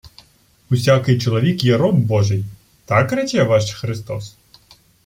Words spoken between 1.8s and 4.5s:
божий. Так рече ваш Христос?